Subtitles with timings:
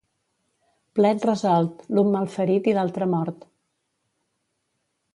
[0.99, 3.49] Plet resolt, l'un malferit i l'altre mort.